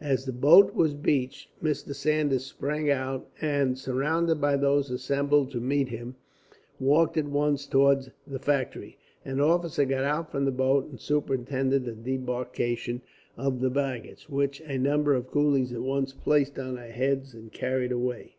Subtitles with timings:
[0.00, 1.92] As the boat was beached, Mr.
[1.92, 6.14] Saunders sprang out and, surrounded by those assembled to meet him,
[6.78, 8.96] walked at once towards the factory.
[9.24, 13.02] An officer got out from the boat and superintended the debarkation
[13.36, 17.52] of the baggage, which a number of coolies at once placed on their heads and
[17.52, 18.36] carried away.